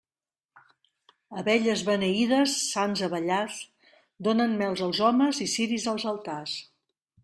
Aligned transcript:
Abelles 1.41 1.83
beneïdes, 1.91 2.57
sants 2.71 3.05
abellars, 3.11 3.61
donen 4.31 4.59
mel 4.65 4.83
als 4.89 5.07
homes 5.11 5.47
i 5.49 5.53
ciris 5.57 5.91
als 5.97 6.13
altars. 6.17 6.63